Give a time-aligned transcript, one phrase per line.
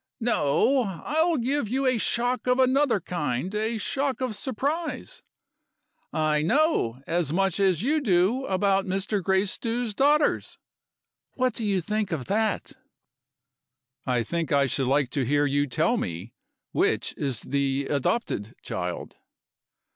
[0.19, 0.81] No!
[1.05, 5.21] I'll give you a shock of another kind a shock of surprise.
[6.11, 9.21] I know as much as you do about Mr.
[9.21, 10.57] Gracedieu's daughters.
[11.35, 12.73] What do you think of that?"
[14.03, 16.33] "I think I should like to hear you tell me,
[16.71, 19.17] which is the adopted child."